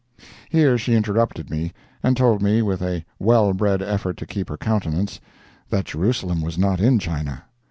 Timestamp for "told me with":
2.17-2.81